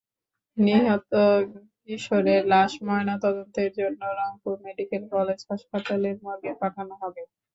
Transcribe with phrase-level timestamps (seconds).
[0.57, 1.11] নিহত
[1.81, 7.21] কিশোরের লাশ ময়নাতদন্তের জন্য রংপুর মেডিকেল কলেজ হাসপাতালের মর্গে পাঠানো হবে।